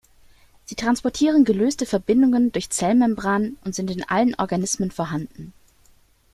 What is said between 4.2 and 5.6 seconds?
Organismen vorhanden.